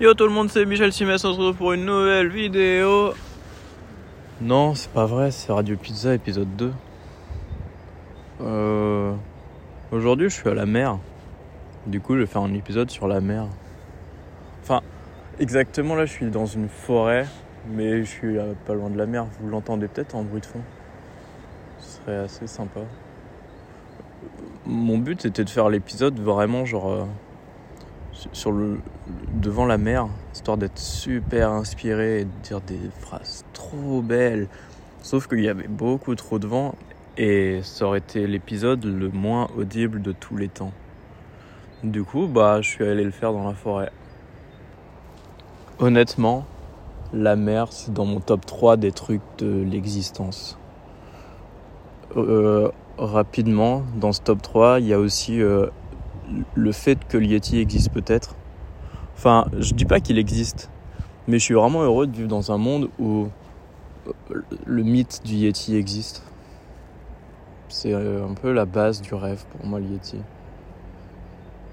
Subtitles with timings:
[0.00, 3.12] Yo tout le monde, c'est Michel Simès, on se retrouve pour une nouvelle vidéo.
[4.40, 6.72] Non, c'est pas vrai, c'est Radio Pizza épisode 2.
[8.40, 9.12] Euh...
[9.92, 10.98] Aujourd'hui, je suis à la mer.
[11.86, 13.44] Du coup, je vais faire un épisode sur la mer.
[14.62, 14.80] Enfin,
[15.38, 17.26] exactement là, je suis dans une forêt,
[17.68, 19.26] mais je suis euh, pas loin de la mer.
[19.38, 20.62] Vous l'entendez peut-être en bruit de fond.
[21.78, 22.80] Ce serait assez sympa.
[24.64, 27.04] Mon but c'était de faire l'épisode vraiment genre euh,
[28.12, 28.78] sur le
[29.34, 34.48] devant la mer, histoire d'être super inspiré et de dire des phrases trop belles.
[35.02, 36.74] Sauf qu'il y avait beaucoup trop de vent
[37.16, 40.72] et ça aurait été l'épisode le moins audible de tous les temps.
[41.82, 43.90] Du coup, bah, je suis allé le faire dans la forêt.
[45.78, 46.44] Honnêtement,
[47.14, 50.58] la mer, c'est dans mon top 3 des trucs de l'existence.
[52.16, 55.66] Euh, rapidement, dans ce top 3, il y a aussi euh,
[56.54, 58.36] le fait que Yeti existe peut-être.
[59.16, 60.70] Enfin, je dis pas qu'il existe,
[61.28, 63.28] mais je suis vraiment heureux de vivre dans un monde où
[64.06, 66.22] euh, le mythe du Yeti existe.
[67.68, 70.18] C'est euh, un peu la base du rêve pour moi, le Yeti.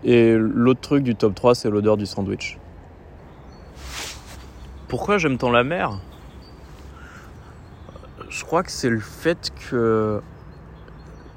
[0.04, 2.60] Et l'autre truc du top 3, c'est l'odeur du sandwich.
[4.88, 6.00] Pourquoi j'aime tant la mer?
[8.30, 10.22] Je crois que c'est le fait que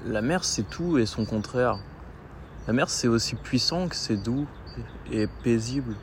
[0.05, 1.79] la mer, c'est tout et son contraire.
[2.67, 4.47] La mer, c'est aussi puissant que c'est doux
[5.11, 5.97] et paisible.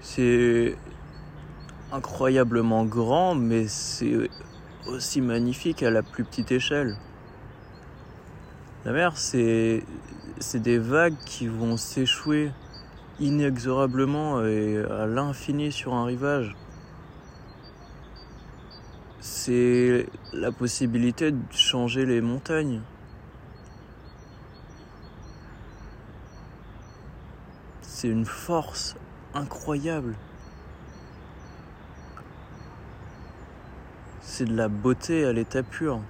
[0.00, 0.76] C'est
[1.92, 4.28] incroyablement grand, mais c'est
[4.86, 6.96] aussi magnifique à la plus petite échelle.
[8.84, 9.84] La mer, c'est
[10.54, 12.50] des vagues qui vont s'échouer
[13.20, 16.56] inexorablement et à l'infini sur un rivage.
[19.20, 22.80] C'est la possibilité de changer les montagnes.
[28.02, 28.96] C'est une force
[29.32, 30.16] incroyable.
[34.20, 36.00] C'est de la beauté à l'état pur.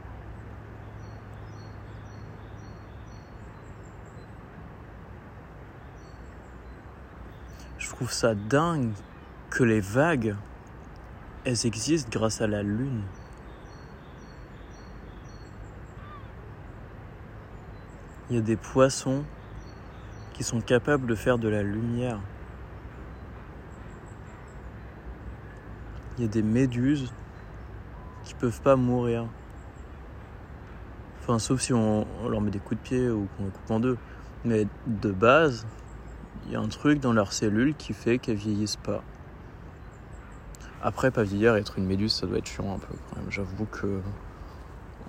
[7.76, 8.92] Je trouve ça dingue
[9.50, 10.34] que les vagues,
[11.44, 13.02] elles existent grâce à la lune.
[18.30, 19.24] Il y a des poissons
[20.42, 22.18] sont capables de faire de la lumière.
[26.16, 27.12] Il y a des méduses
[28.24, 29.26] qui peuvent pas mourir.
[31.20, 33.80] Enfin, sauf si on, leur met des coups de pied ou qu'on les coupe en
[33.80, 33.96] deux.
[34.44, 35.66] Mais de base,
[36.46, 39.02] il y a un truc dans leurs cellules qui fait qu'elles vieillissent pas.
[40.82, 42.94] Après, pas vieillir, être une méduse, ça doit être chiant un peu.
[43.30, 44.00] J'avoue que,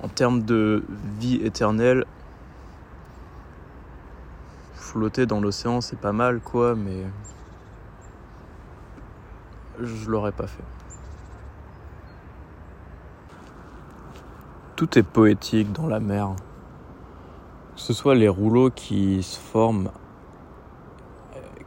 [0.04, 0.84] en termes de
[1.20, 2.06] vie éternelle,
[4.84, 7.06] flotter dans l'océan, c'est pas mal, quoi, mais
[9.80, 10.64] je l'aurais pas fait.
[14.76, 16.36] Tout est poétique dans la mer.
[17.76, 19.90] Que ce soit les rouleaux qui se forment,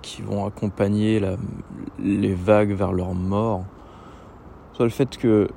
[0.03, 1.21] qui vont accompagner
[1.99, 3.65] les vagues vers leur mort,
[4.75, 5.49] soit le fait que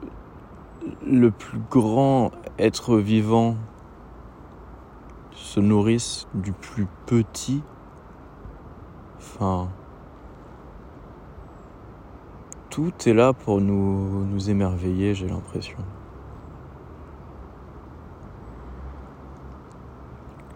[1.05, 3.57] le plus grand être vivant
[5.39, 7.63] se nourrissent du plus petit.
[9.17, 9.69] Enfin,
[12.69, 15.77] tout est là pour nous, nous émerveiller, j'ai l'impression.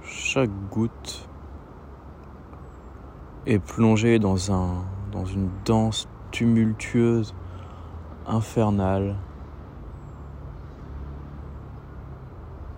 [0.03, 1.27] Chaque goutte
[3.45, 7.33] est plongée dans, un, dans une danse tumultueuse,
[8.27, 9.15] infernale,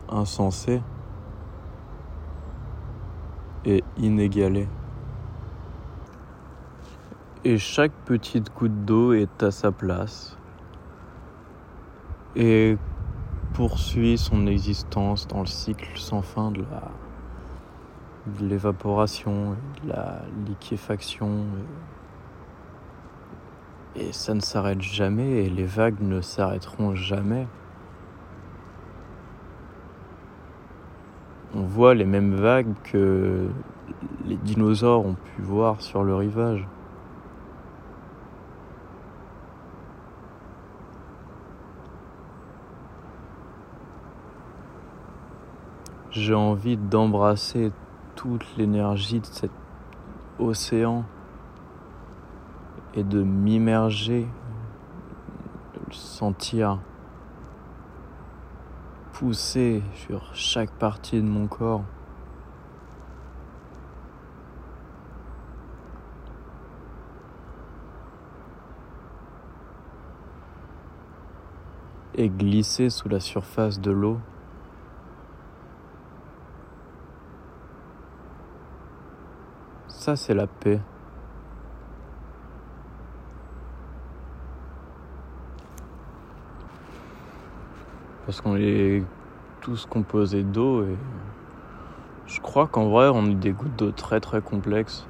[0.08, 0.82] insensée
[3.66, 4.68] et inégalé.
[7.44, 10.38] Et chaque petite goutte d'eau est à sa place
[12.36, 12.78] et
[13.54, 16.92] poursuit son existence dans le cycle sans fin de la
[18.26, 21.46] de l'évaporation, de la liquéfaction.
[23.96, 27.48] Et ça ne s'arrête jamais et les vagues ne s'arrêteront jamais.
[31.84, 33.48] Les mêmes vagues que
[34.26, 36.68] les dinosaures ont pu voir sur le rivage.
[46.12, 47.74] J'ai envie d'embrasser
[48.16, 49.52] toute l'énergie de cet
[50.40, 51.04] océan
[52.94, 54.26] et de m'immerger,
[55.88, 56.80] le sentir
[59.16, 61.84] pousser sur chaque partie de mon corps.
[72.18, 74.20] et glisser sous la surface de l'eau.
[79.90, 80.80] Ça, c'est la paix.
[88.26, 89.04] Parce qu'on est
[89.62, 90.98] tous composés d'eau et
[92.28, 95.06] je crois qu'en vrai, on est des gouttes d'eau très très complexes.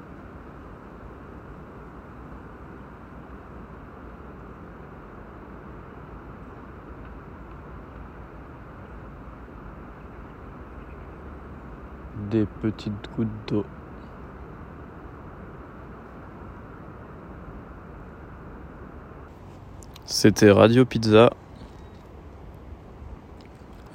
[12.30, 13.64] Des petites gouttes d'eau.
[20.04, 21.30] C'était Radio Pizza.